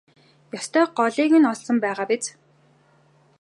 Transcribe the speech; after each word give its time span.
Ёстой 0.59 0.85
голыг 0.97 1.31
нь 1.39 1.49
олсон 1.51 1.77
байгаа 1.83 2.05
биз? 2.09 2.25